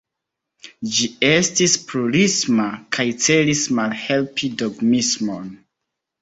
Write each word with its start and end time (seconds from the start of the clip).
Ĝi 0.93 1.09
estis 1.27 1.75
plurisma 1.91 2.65
kaj 2.97 3.05
celis 3.27 3.61
malhelpi 3.81 4.51
dogmismon. 4.63 5.55